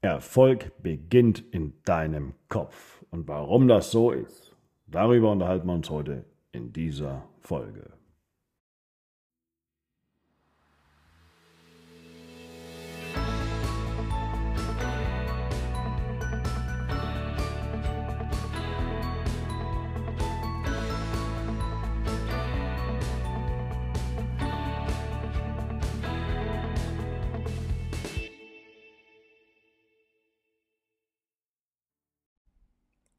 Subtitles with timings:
[0.00, 3.04] Erfolg beginnt in deinem Kopf.
[3.10, 7.95] Und warum das so ist, darüber unterhalten wir uns heute in dieser Folge.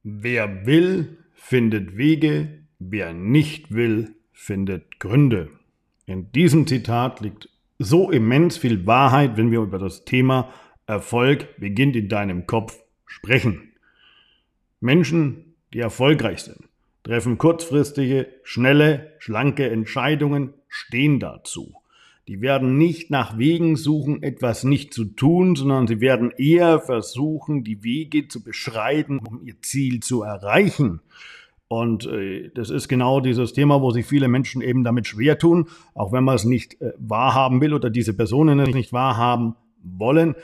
[0.09, 5.49] Wer will, findet Wege, wer nicht will, findet Gründe.
[6.05, 10.53] In diesem Zitat liegt so immens viel Wahrheit, wenn wir über das Thema
[10.85, 13.73] Erfolg beginnt in deinem Kopf sprechen.
[14.79, 16.69] Menschen, die erfolgreich sind,
[17.03, 21.76] treffen kurzfristige, schnelle, schlanke Entscheidungen, stehen dazu.
[22.27, 27.63] Die werden nicht nach Wegen suchen, etwas nicht zu tun, sondern sie werden eher versuchen,
[27.63, 30.99] die Wege zu beschreiten, um ihr Ziel zu erreichen.
[31.69, 35.67] Und äh, das ist genau dieses Thema, wo sich viele Menschen eben damit schwer tun,
[35.93, 40.35] auch wenn man es nicht äh, wahrhaben will oder diese Personen es nicht wahrhaben wollen.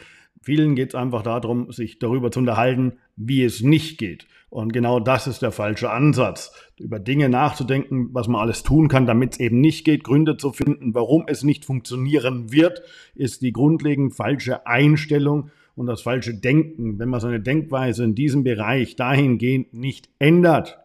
[0.44, 4.28] Vielen geht es einfach darum, sich darüber zu unterhalten, wie es nicht geht.
[4.50, 6.52] Und genau das ist der falsche Ansatz.
[6.78, 10.52] Über Dinge nachzudenken, was man alles tun kann, damit es eben nicht geht, Gründe zu
[10.52, 12.82] finden, warum es nicht funktionieren wird,
[13.16, 17.00] ist die grundlegend falsche Einstellung und das falsche Denken.
[17.00, 20.78] Wenn man seine Denkweise in diesem Bereich dahingehend nicht ändert,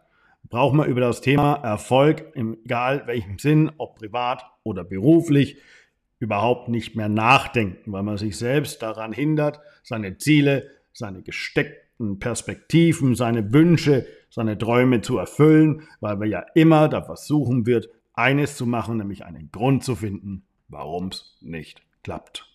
[0.48, 5.56] braucht man über das Thema Erfolg, egal welchem Sinn, ob privat oder beruflich,
[6.20, 13.14] überhaupt nicht mehr nachdenken, weil man sich selbst daran hindert, seine Ziele, seine gesteckten Perspektiven,
[13.14, 18.66] seine Wünsche, seine Träume zu erfüllen, weil wir ja immer da versuchen wird, eines zu
[18.66, 22.46] machen, nämlich einen Grund zu finden, warum es nicht klappt.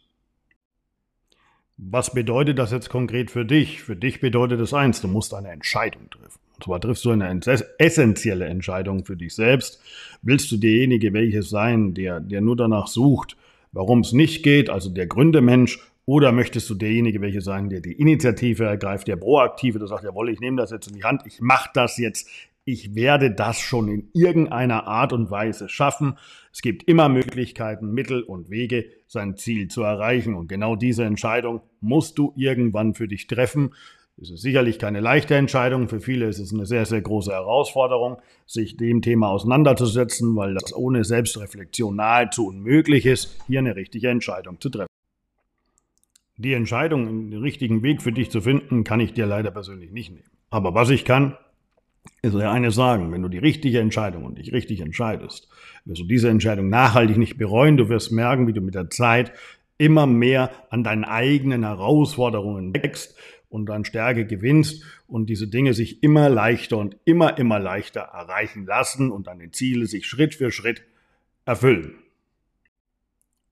[1.77, 3.81] Was bedeutet das jetzt konkret für dich?
[3.81, 6.39] Für dich bedeutet es eins, du musst eine Entscheidung treffen.
[6.55, 7.41] Und zwar triffst du eine
[7.79, 9.81] essentielle Entscheidung für dich selbst.
[10.21, 13.35] Willst du derjenige welches sein, der, der nur danach sucht,
[13.73, 17.93] warum es nicht geht, also der Gründemensch, oder möchtest du derjenige welche sein, der die
[17.93, 21.39] Initiative ergreift, der proaktive, der sagt, jawohl, ich nehme das jetzt in die Hand, ich
[21.39, 22.29] mache das jetzt,
[22.65, 26.17] ich werde das schon in irgendeiner Art und Weise schaffen.
[26.51, 30.33] Es gibt immer Möglichkeiten, Mittel und Wege, sein Ziel zu erreichen.
[30.33, 33.73] Und genau diese Entscheidung musst du irgendwann für dich treffen.
[34.21, 35.89] Es ist sicherlich keine leichte Entscheidung.
[35.89, 40.75] Für viele ist es eine sehr, sehr große Herausforderung, sich dem Thema auseinanderzusetzen, weil das
[40.75, 44.87] ohne Selbstreflexion nahezu unmöglich ist, hier eine richtige Entscheidung zu treffen.
[46.37, 50.11] Die Entscheidung, den richtigen Weg für dich zu finden, kann ich dir leider persönlich nicht
[50.11, 50.29] nehmen.
[50.49, 51.37] Aber was ich kann,
[52.21, 53.11] ist dir eines sagen.
[53.11, 55.47] Wenn du die richtige Entscheidung und dich richtig entscheidest,
[55.85, 57.77] wirst du diese Entscheidung nachhaltig nicht bereuen.
[57.77, 59.31] Du wirst merken, wie du mit der Zeit
[59.77, 63.15] immer mehr an deinen eigenen Herausforderungen wächst
[63.53, 68.65] und an Stärke gewinnst und diese Dinge sich immer leichter und immer, immer leichter erreichen
[68.65, 70.81] lassen und deine Ziele sich Schritt für Schritt
[71.45, 71.93] erfüllen.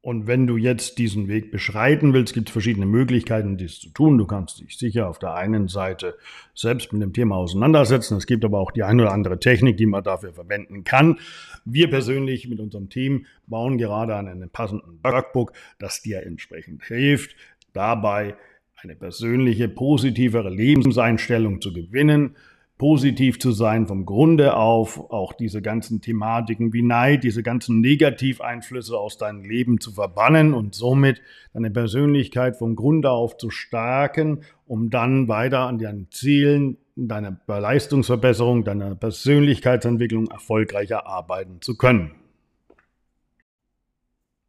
[0.03, 4.17] Und wenn du jetzt diesen Weg beschreiten willst, gibt es verschiedene Möglichkeiten, dies zu tun.
[4.17, 6.17] Du kannst dich sicher auf der einen Seite
[6.55, 8.17] selbst mit dem Thema auseinandersetzen.
[8.17, 11.19] Es gibt aber auch die eine oder andere Technik, die man dafür verwenden kann.
[11.63, 17.35] Wir persönlich mit unserem Team bauen gerade an einem passenden Workbook, das dir entsprechend hilft,
[17.73, 18.35] dabei
[18.81, 22.35] eine persönliche, positivere Lebenseinstellung zu gewinnen
[22.81, 28.97] positiv zu sein vom Grunde auf, auch diese ganzen Thematiken wie Neid, diese ganzen Negativeinflüsse
[28.97, 31.21] aus deinem Leben zu verbannen und somit
[31.53, 38.63] deine Persönlichkeit vom Grunde auf zu stärken, um dann weiter an deinen Zielen, deiner Leistungsverbesserung,
[38.63, 42.15] deiner Persönlichkeitsentwicklung erfolgreicher arbeiten zu können.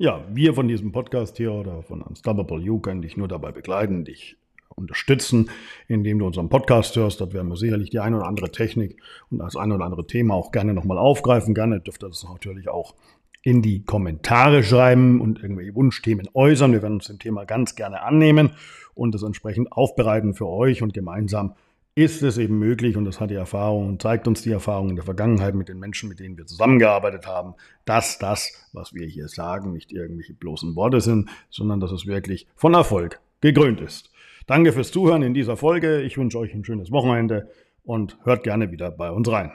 [0.02, 4.04] Ja, wir von diesem Podcast hier oder von Unstoppable You können dich nur dabei begleiten,
[4.04, 4.36] dich
[4.74, 5.48] unterstützen,
[5.86, 7.20] indem du unseren Podcast hörst.
[7.20, 10.34] Dort werden wir sicherlich die eine oder andere Technik und das eine oder andere Thema
[10.34, 11.54] auch gerne nochmal aufgreifen.
[11.54, 12.96] Gerne dürft ihr das natürlich auch
[13.44, 16.72] in die Kommentare schreiben und irgendwelche Wunschthemen äußern.
[16.72, 18.50] Wir werden uns dem Thema ganz gerne annehmen
[18.94, 21.54] und das entsprechend aufbereiten für euch und gemeinsam
[21.94, 24.97] ist es eben möglich, und das hat die Erfahrung und zeigt uns die Erfahrung in
[24.97, 27.54] der Vergangenheit mit den Menschen, mit denen wir zusammengearbeitet haben,
[27.84, 32.47] dass das, was wir hier sagen, nicht irgendwelche bloßen Worte sind, sondern dass es wirklich
[32.56, 34.10] von Erfolg gekrönt ist.
[34.47, 36.00] Danke fürs Zuhören in dieser Folge.
[36.00, 37.50] Ich wünsche euch ein schönes Wochenende
[37.84, 39.53] und hört gerne wieder bei uns rein.